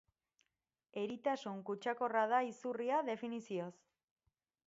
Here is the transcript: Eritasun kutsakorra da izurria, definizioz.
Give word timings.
Eritasun 1.01 1.59
kutsakorra 1.67 2.25
da 2.33 2.41
izurria, 2.53 3.03
definizioz. 3.13 3.71